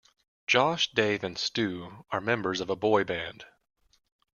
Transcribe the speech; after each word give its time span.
Josh, 0.47 0.89
Dave 0.93 1.23
and 1.23 1.37
Stu 1.37 2.05
are 2.09 2.19
members 2.19 2.59
of 2.59 2.71
a 2.71 2.75
boy 2.75 3.03
band. 3.03 3.45